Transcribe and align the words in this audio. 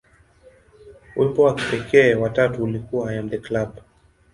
Wimbo 1.15 1.43
wa 1.43 1.55
kipekee 1.55 2.15
wa 2.15 2.29
tatu 2.29 2.63
ulikuwa 2.63 3.11
"I 3.11 3.17
Am 3.17 3.29
The 3.29 3.37
Club". 3.37 3.77